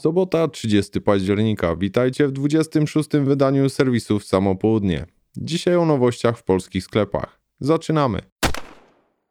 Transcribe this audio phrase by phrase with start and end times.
[0.00, 1.76] Sobota 30 października.
[1.76, 5.06] Witajcie w 26 wydaniu serwisów Samopołudnie.
[5.36, 7.40] Dzisiaj o nowościach w polskich sklepach.
[7.60, 8.20] Zaczynamy.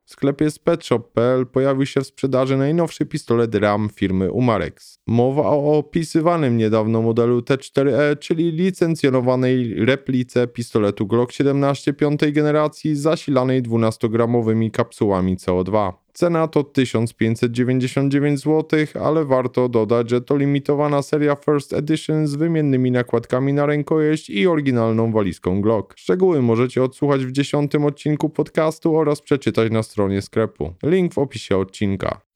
[0.05, 4.99] W sklepie spetshop.pl pojawił się w sprzedaży najnowszy pistolet RAM firmy Umarex.
[5.07, 13.63] Mowa o opisywanym niedawno modelu T4E, czyli licencjonowanej replice pistoletu Glock 17 piątej generacji zasilanej
[13.63, 15.93] 12-gramowymi kapsułami CO2.
[16.13, 22.91] Cena to 1599 zł, ale warto dodać, że to limitowana seria First Edition z wymiennymi
[22.91, 25.93] nakładkami na rękojeść i oryginalną walizką Glock.
[25.97, 30.73] Szczegóły możecie odsłuchać w dziesiątym odcinku podcastu oraz przeczytać na stronie sklepu.
[30.83, 32.28] Link w opisie odcinka.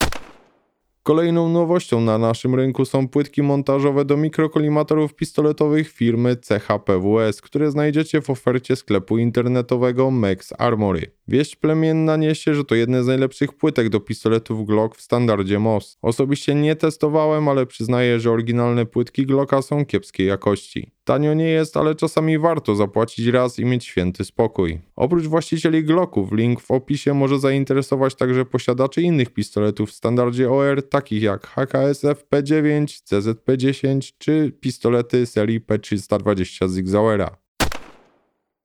[1.04, 8.22] Kolejną nowością na naszym rynku są płytki montażowe do mikrokolimatorów pistoletowych firmy CHPWS, które znajdziecie
[8.22, 11.12] w ofercie sklepu internetowego Max Armory.
[11.28, 15.98] Wieść plemienna niesie, że to jedne z najlepszych płytek do pistoletów Glock w standardzie MOS.
[16.02, 20.92] Osobiście nie testowałem, ale przyznaję, że oryginalne płytki Glocka są kiepskiej jakości.
[21.04, 24.82] Tanio nie jest, ale czasami warto zapłacić raz i mieć święty spokój.
[24.96, 30.90] Oprócz właścicieli Glocków, link w opisie może zainteresować także posiadaczy innych pistoletów w standardzie OR,
[30.90, 37.43] takich jak HKSF P9, CZP10 czy pistolety serii P320 z Xauera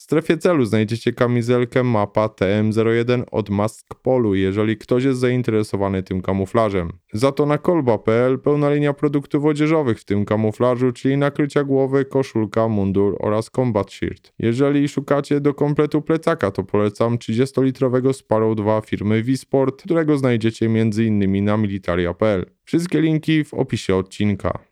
[0.09, 6.93] strefie celu znajdziecie kamizelkę mapa TM01 od Mask Polu, jeżeli ktoś jest zainteresowany tym kamuflażem.
[7.13, 12.69] Za to na kolba.pl pełna linia produktów odzieżowych w tym kamuflażu, czyli nakrycia głowy, koszulka,
[12.69, 14.33] mundur oraz combat shirt.
[14.39, 21.45] Jeżeli szukacie do kompletu plecaka, to polecam 30-litrowego Sparrow 2 firmy V-Sport, którego znajdziecie m.in.
[21.45, 22.47] na militaria.pl.
[22.65, 24.68] Wszystkie linki w opisie odcinka.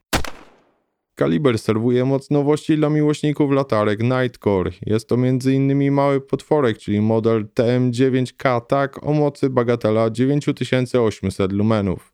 [1.17, 4.71] Kaliber serwuje moc nowości dla miłośników latarek Nightcore.
[4.87, 5.93] Jest to m.in.
[5.93, 12.13] mały potworek, czyli model TM9K tak o mocy bagatela 9800 lumenów.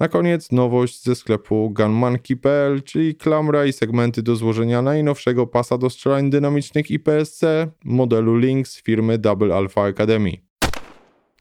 [0.00, 5.90] Na koniec nowość ze sklepu gunmanki.pl, czyli klamra i segmenty do złożenia najnowszego pasa do
[5.90, 7.42] strzelań dynamicznych IPSC
[7.84, 10.43] modelu Lynx firmy Double Alpha Academy.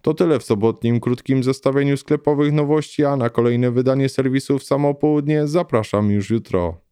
[0.03, 5.47] To tyle w sobotnim krótkim zestawieniu sklepowych nowości, a na kolejne wydanie serwisów Samo Południe
[5.47, 6.82] zapraszam już jutro.